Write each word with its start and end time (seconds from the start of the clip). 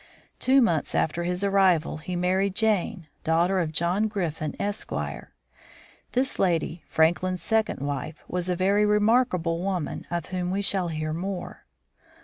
Two 0.39 0.63
months 0.63 0.95
after 0.95 1.25
his 1.25 1.43
arrival 1.43 1.97
he 1.97 2.15
married 2.15 2.55
Jane, 2.55 3.05
daughter 3.23 3.59
of 3.59 3.71
John 3.71 4.07
Griffin, 4.07 4.55
Esq. 4.59 4.89
This 6.13 6.39
lady, 6.39 6.83
Franklin's 6.87 7.43
second 7.43 7.81
wife, 7.81 8.23
was 8.27 8.49
a 8.49 8.55
very 8.55 8.83
remarkable 8.83 9.61
woman, 9.61 10.07
of 10.09 10.25
whom 10.29 10.49
we 10.49 10.63
shall 10.63 10.87
hear 10.87 11.13
more. 11.13 11.67